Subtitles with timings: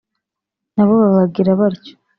[0.73, 1.93] na bo babagira batyo